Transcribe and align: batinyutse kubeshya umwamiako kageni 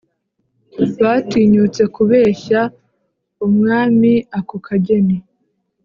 batinyutse 1.01 1.81
kubeshya 1.95 2.59
umwamiako 3.45 4.55
kageni 4.65 5.17